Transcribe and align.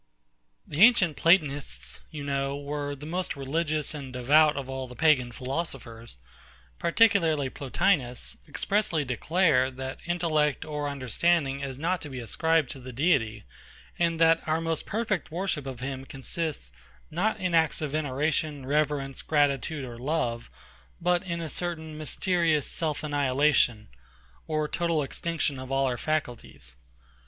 The 0.65 0.81
ancient 0.81 1.15
PLATONISTS, 1.15 1.99
you 2.09 2.23
know, 2.23 2.57
were 2.57 2.95
the 2.95 3.05
most 3.05 3.35
religious 3.35 3.93
and 3.93 4.11
devout 4.11 4.57
of 4.57 4.67
all 4.67 4.87
the 4.87 4.95
Pagan 4.95 5.31
philosophers; 5.31 6.17
yet 6.17 6.17
many 6.17 6.37
of 6.39 6.49
them, 6.49 6.73
particularly 6.79 7.49
PLOTINUS, 7.51 8.39
expressly 8.49 9.05
declare, 9.05 9.69
that 9.69 9.99
intellect 10.07 10.65
or 10.65 10.89
understanding 10.89 11.59
is 11.61 11.77
not 11.77 12.01
to 12.01 12.09
be 12.09 12.17
ascribed 12.17 12.71
to 12.71 12.79
the 12.79 12.91
Deity; 12.91 13.43
and 13.99 14.19
that 14.19 14.41
our 14.47 14.59
most 14.59 14.87
perfect 14.87 15.29
worship 15.29 15.67
of 15.67 15.81
him 15.81 16.05
consists, 16.05 16.71
not 17.11 17.39
in 17.39 17.53
acts 17.53 17.79
of 17.79 17.91
veneration, 17.91 18.65
reverence, 18.65 19.21
gratitude, 19.21 19.85
or 19.85 19.99
love; 19.99 20.49
but 20.99 21.21
in 21.23 21.41
a 21.41 21.47
certain 21.47 21.95
mysterious 21.95 22.65
self 22.65 23.03
annihilation, 23.03 23.87
or 24.47 24.67
total 24.67 25.03
extinction 25.03 25.59
of 25.59 25.71
all 25.71 25.85
our 25.85 25.95
faculties. 25.95 26.75